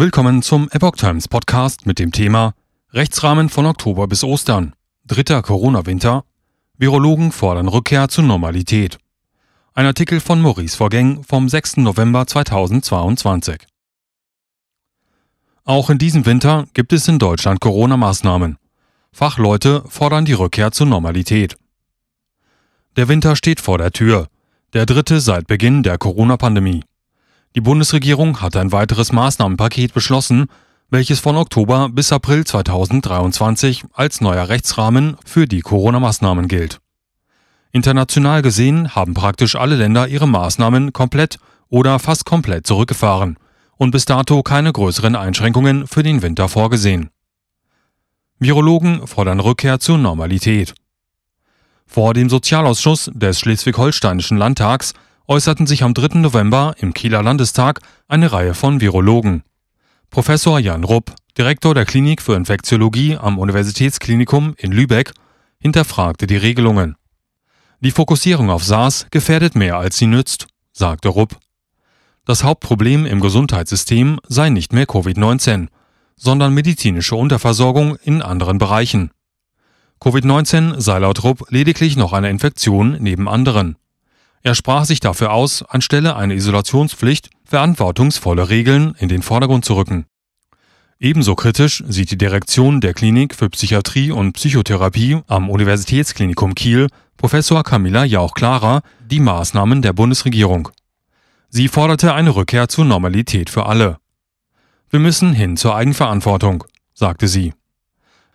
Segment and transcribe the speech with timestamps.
[0.00, 2.54] Willkommen zum Epoch Times Podcast mit dem Thema
[2.94, 4.72] Rechtsrahmen von Oktober bis Ostern.
[5.04, 6.24] Dritter Corona-Winter.
[6.78, 8.96] Virologen fordern Rückkehr zur Normalität.
[9.74, 11.76] Ein Artikel von Maurice Vorgäng vom 6.
[11.76, 13.66] November 2022.
[15.64, 18.56] Auch in diesem Winter gibt es in Deutschland Corona-Maßnahmen.
[19.12, 21.58] Fachleute fordern die Rückkehr zur Normalität.
[22.96, 24.28] Der Winter steht vor der Tür,
[24.72, 26.84] der dritte seit Beginn der Corona-Pandemie.
[27.56, 30.46] Die Bundesregierung hat ein weiteres Maßnahmenpaket beschlossen,
[30.88, 36.78] welches von Oktober bis April 2023 als neuer Rechtsrahmen für die Corona-Maßnahmen gilt.
[37.72, 43.36] International gesehen haben praktisch alle Länder ihre Maßnahmen komplett oder fast komplett zurückgefahren
[43.76, 47.10] und bis dato keine größeren Einschränkungen für den Winter vorgesehen.
[48.38, 50.74] Virologen fordern Rückkehr zur Normalität.
[51.86, 54.94] Vor dem Sozialausschuss des Schleswig-Holsteinischen Landtags
[55.26, 56.18] äußerten sich am 3.
[56.18, 59.42] November im Kieler Landestag eine Reihe von Virologen.
[60.10, 65.12] Professor Jan Rupp, Direktor der Klinik für Infektiologie am Universitätsklinikum in Lübeck,
[65.58, 66.96] hinterfragte die Regelungen.
[67.80, 71.38] Die Fokussierung auf SARS gefährdet mehr als sie nützt, sagte Rupp.
[72.26, 75.68] Das Hauptproblem im Gesundheitssystem sei nicht mehr Covid-19,
[76.16, 79.10] sondern medizinische Unterversorgung in anderen Bereichen.
[80.00, 83.76] Covid-19 sei laut Rupp lediglich noch eine Infektion neben anderen.
[84.42, 90.06] Er sprach sich dafür aus, anstelle einer Isolationspflicht verantwortungsvolle Regeln in den Vordergrund zu rücken.
[90.98, 97.62] Ebenso kritisch sieht die Direktion der Klinik für Psychiatrie und Psychotherapie am Universitätsklinikum Kiel Professor
[97.64, 100.70] Camilla Jauch-Klarer die Maßnahmen der Bundesregierung.
[101.48, 103.98] Sie forderte eine Rückkehr zur Normalität für alle.
[104.88, 107.52] Wir müssen hin zur Eigenverantwortung, sagte sie.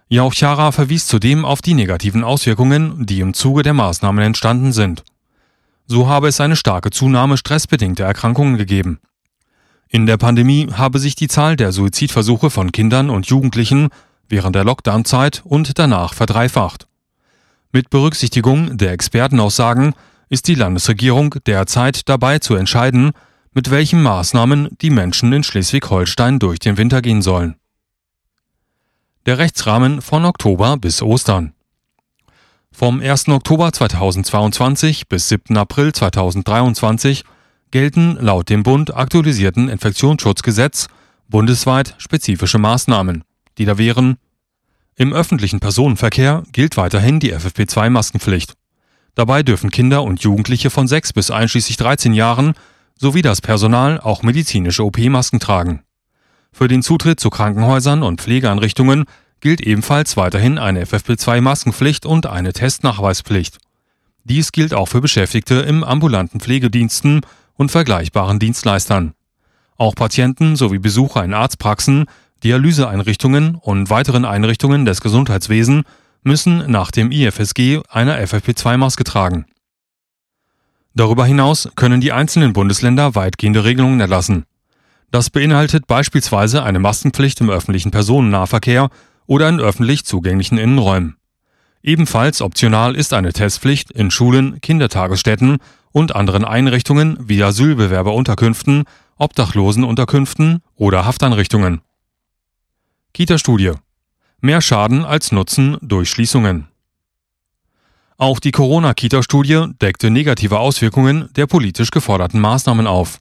[0.10, 5.04] Jauch-Chara verwies zudem auf die negativen Auswirkungen, die im Zuge der Maßnahmen entstanden sind.
[5.88, 9.00] So habe es eine starke Zunahme stressbedingter Erkrankungen gegeben.
[9.88, 13.90] In der Pandemie habe sich die Zahl der Suizidversuche von Kindern und Jugendlichen
[14.28, 16.88] während der Lockdown-Zeit und danach verdreifacht.
[17.72, 19.94] Mit Berücksichtigung der Expertenaussagen
[20.30, 23.12] ist die Landesregierung derzeit dabei zu entscheiden,
[23.54, 27.56] mit welchen Maßnahmen die Menschen in Schleswig-Holstein durch den Winter gehen sollen.
[29.26, 31.55] Der Rechtsrahmen von Oktober bis Ostern.
[32.78, 33.30] Vom 1.
[33.30, 35.56] Oktober 2022 bis 7.
[35.56, 37.24] April 2023
[37.72, 40.88] gelten laut dem Bund aktualisierten Infektionsschutzgesetz
[41.30, 43.24] bundesweit spezifische Maßnahmen,
[43.58, 44.18] die da wären
[44.98, 48.56] im öffentlichen Personenverkehr gilt weiterhin die FFP2-Maskenpflicht.
[49.16, 52.56] Dabei dürfen Kinder und Jugendliche von 6 bis einschließlich 13 Jahren
[53.00, 55.84] sowie das Personal auch medizinische OP-Masken tragen.
[56.52, 59.06] Für den Zutritt zu Krankenhäusern und Pflegeeinrichtungen
[59.46, 63.60] gilt ebenfalls weiterhin eine FFP2-Maskenpflicht und eine Testnachweispflicht.
[64.24, 67.22] Dies gilt auch für Beschäftigte im ambulanten Pflegediensten
[67.54, 69.14] und vergleichbaren Dienstleistern.
[69.78, 72.06] Auch Patienten sowie Besucher in Arztpraxen,
[72.44, 75.84] Dialyseeinrichtungen und weiteren Einrichtungen des Gesundheitswesens
[76.24, 79.46] müssen nach dem IFSG eine FFP2-Maske tragen.
[80.96, 84.46] Darüber hinaus können die einzelnen Bundesländer weitgehende Regelungen erlassen.
[85.12, 88.90] Das beinhaltet beispielsweise eine Maskenpflicht im öffentlichen Personennahverkehr
[89.28, 91.18] oder in öffentlich zugänglichen Innenräumen.
[91.84, 95.58] Ebenfalls optional ist eine Testpflicht in Schulen, Kindertagesstätten
[95.92, 98.86] und anderen Einrichtungen wie Asylbewerberunterkünften,
[99.18, 101.82] Obdachlosenunterkünften oder Hafteinrichtungen.
[103.14, 103.74] Kita-Studie.
[104.42, 106.68] Mehr Schaden als Nutzen durch Schließungen.
[108.18, 113.20] Auch die Corona-Kita-Studie deckte negative Auswirkungen der politisch geforderten Maßnahmen auf.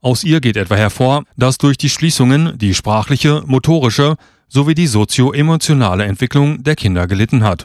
[0.00, 4.16] Aus ihr geht etwa hervor, dass durch die Schließungen die sprachliche, motorische
[4.50, 7.64] sowie die sozio-emotionale Entwicklung der Kinder gelitten hat.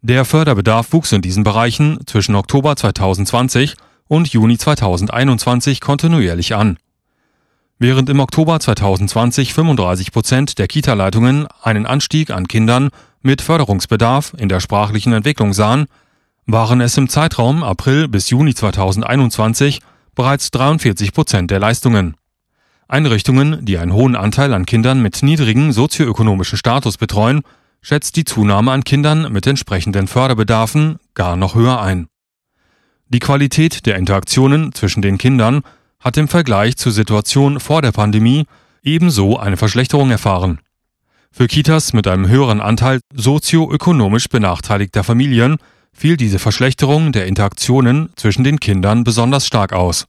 [0.00, 3.74] Der Förderbedarf wuchs in diesen Bereichen zwischen Oktober 2020
[4.06, 6.78] und Juni 2021 kontinuierlich an.
[7.80, 12.90] Während im Oktober 2020 35 Prozent der Kita-Leitungen einen Anstieg an Kindern
[13.22, 15.86] mit Förderungsbedarf in der sprachlichen Entwicklung sahen,
[16.46, 19.80] waren es im Zeitraum April bis Juni 2021
[20.14, 22.17] bereits 43 Prozent der Leistungen.
[22.88, 27.42] Einrichtungen, die einen hohen Anteil an Kindern mit niedrigem sozioökonomischen Status betreuen,
[27.82, 32.08] schätzt die Zunahme an Kindern mit entsprechenden Förderbedarfen gar noch höher ein.
[33.08, 35.62] Die Qualität der Interaktionen zwischen den Kindern
[36.00, 38.46] hat im Vergleich zur Situation vor der Pandemie
[38.82, 40.60] ebenso eine Verschlechterung erfahren.
[41.30, 45.58] Für Kitas mit einem höheren Anteil sozioökonomisch benachteiligter Familien
[45.92, 50.06] fiel diese Verschlechterung der Interaktionen zwischen den Kindern besonders stark aus.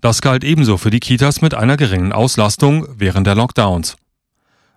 [0.00, 3.96] Das galt ebenso für die Kitas mit einer geringen Auslastung während der Lockdowns.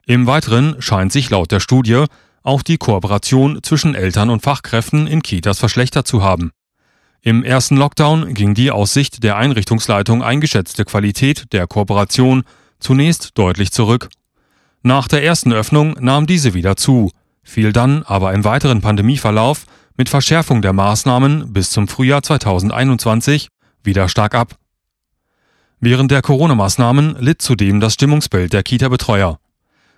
[0.07, 2.05] Im Weiteren scheint sich laut der Studie
[2.43, 6.51] auch die Kooperation zwischen Eltern und Fachkräften in Kitas verschlechtert zu haben.
[7.21, 12.43] Im ersten Lockdown ging die aus Sicht der Einrichtungsleitung eingeschätzte Qualität der Kooperation
[12.79, 14.09] zunächst deutlich zurück.
[14.81, 17.11] Nach der ersten Öffnung nahm diese wieder zu,
[17.43, 19.65] fiel dann aber im weiteren Pandemieverlauf
[19.95, 23.49] mit Verschärfung der Maßnahmen bis zum Frühjahr 2021
[23.83, 24.55] wieder stark ab.
[25.83, 29.39] Während der Corona-Maßnahmen litt zudem das Stimmungsbild der Kita-Betreuer.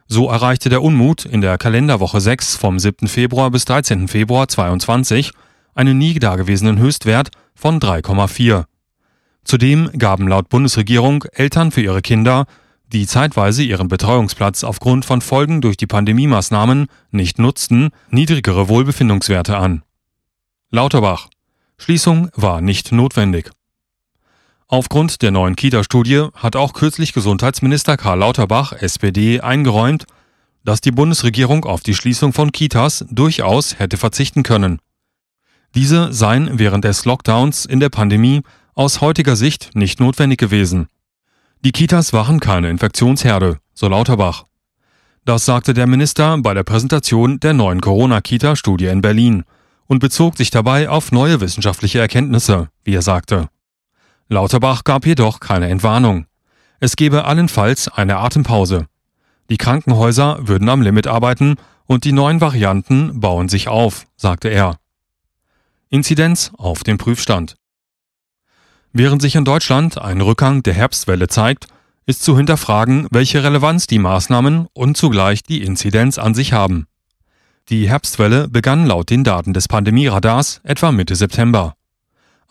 [0.07, 3.09] So erreichte der Unmut in der Kalenderwoche 6 vom 7.
[3.09, 4.07] Februar bis 13.
[4.07, 5.31] Februar 2022
[5.75, 8.63] einen nie dagewesenen Höchstwert von 3,4.
[9.44, 12.45] Zudem gaben laut Bundesregierung Eltern für ihre Kinder,
[12.94, 19.83] die zeitweise ihren Betreuungsplatz aufgrund von Folgen durch die Pandemiemaßnahmen nicht nutzten, niedrigere Wohlbefindungswerte an.
[20.71, 21.27] Lauterbach.
[21.77, 23.51] Schließung war nicht notwendig.
[24.68, 30.06] Aufgrund der neuen Kita-Studie hat auch kürzlich Gesundheitsminister Karl Lauterbach, SPD, eingeräumt,
[30.63, 34.80] dass die Bundesregierung auf die Schließung von Kitas durchaus hätte verzichten können.
[35.75, 38.42] Diese seien während des Lockdowns in der Pandemie
[38.75, 40.88] aus heutiger Sicht nicht notwendig gewesen.
[41.63, 44.45] Die Kitas waren keine Infektionsherde, so Lauterbach.
[45.25, 49.44] Das sagte der Minister bei der Präsentation der neuen Corona-Kita-Studie in Berlin
[49.88, 53.48] und bezog sich dabei auf neue wissenschaftliche Erkenntnisse, wie er sagte.
[54.29, 56.25] Lauterbach gab jedoch keine Entwarnung.
[56.79, 58.87] Es gebe allenfalls eine Atempause.
[59.49, 61.55] Die Krankenhäuser würden am Limit arbeiten
[61.85, 64.77] und die neuen Varianten bauen sich auf, sagte er.
[65.89, 67.55] Inzidenz auf dem Prüfstand.
[68.93, 71.67] Während sich in Deutschland ein Rückgang der Herbstwelle zeigt,
[72.05, 76.87] ist zu hinterfragen, welche Relevanz die Maßnahmen und zugleich die Inzidenz an sich haben.
[77.69, 81.75] Die Herbstwelle begann laut den Daten des Pandemieradars etwa Mitte September.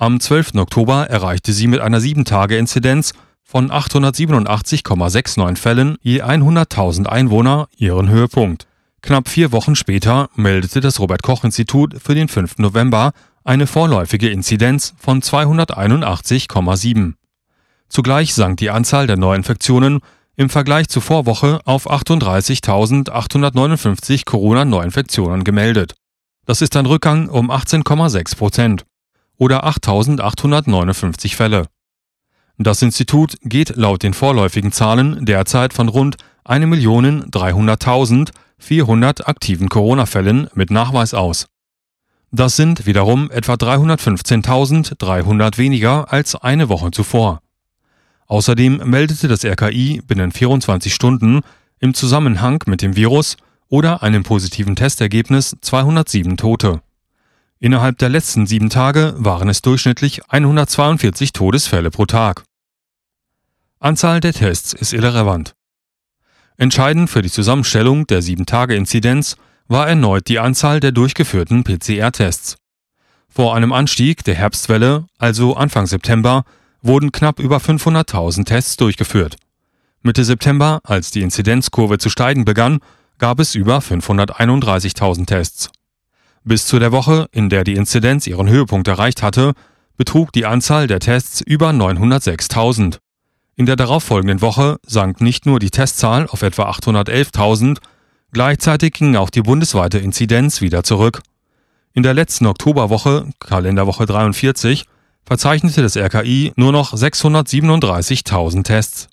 [0.02, 0.56] Am 12.
[0.56, 3.12] Oktober erreichte sie mit einer 7-Tage-Inzidenz
[3.44, 8.66] von 887,69 Fällen je 100.000 Einwohner ihren Höhepunkt.
[9.00, 12.58] Knapp vier Wochen später meldete das Robert Koch Institut für den 5.
[12.58, 13.12] November
[13.44, 17.12] eine vorläufige Inzidenz von 281,7.
[17.88, 20.00] Zugleich sank die Anzahl der Neuinfektionen
[20.34, 25.94] im Vergleich zur Vorwoche auf 38.859 Corona-Neuinfektionen gemeldet.
[26.44, 28.84] Das ist ein Rückgang um 18,6 Prozent
[29.38, 31.66] oder 8.859 Fälle.
[32.58, 41.14] Das Institut geht laut den vorläufigen Zahlen derzeit von rund 1.300.400 aktiven Corona-Fällen mit Nachweis
[41.14, 41.46] aus.
[42.30, 47.40] Das sind wiederum etwa 315.300 weniger als eine Woche zuvor.
[48.26, 51.42] Außerdem meldete das RKI binnen 24 Stunden
[51.80, 53.36] im Zusammenhang mit dem Virus
[53.68, 56.80] oder einem positiven Testergebnis 207 Tote.
[57.62, 62.42] Innerhalb der letzten sieben Tage waren es durchschnittlich 142 Todesfälle pro Tag.
[63.78, 65.54] Anzahl der Tests ist irrelevant.
[66.56, 69.36] Entscheidend für die Zusammenstellung der 7-Tage-Inzidenz
[69.68, 72.56] war erneut die Anzahl der durchgeführten PCR-Tests.
[73.28, 76.42] Vor einem Anstieg der Herbstwelle, also Anfang September,
[76.80, 79.36] wurden knapp über 500.000 Tests durchgeführt.
[80.02, 82.80] Mitte September, als die Inzidenzkurve zu steigen begann,
[83.18, 85.70] gab es über 531.000 Tests.
[86.44, 89.52] Bis zu der Woche, in der die Inzidenz ihren Höhepunkt erreicht hatte,
[89.96, 92.98] betrug die Anzahl der Tests über 906.000.
[93.54, 97.78] In der darauffolgenden Woche sank nicht nur die Testzahl auf etwa 811.000,
[98.32, 101.22] gleichzeitig ging auch die bundesweite Inzidenz wieder zurück.
[101.92, 104.86] In der letzten Oktoberwoche, Kalenderwoche 43,
[105.24, 109.08] verzeichnete das RKI nur noch 637.000 Tests.